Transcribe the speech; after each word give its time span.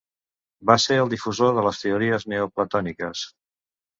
Va 0.69 0.77
ser 0.85 0.95
el 1.01 1.11
difusor 1.11 1.51
de 1.57 1.65
les 1.67 1.83
teories 1.83 2.27
neoplatòniques. 2.33 3.25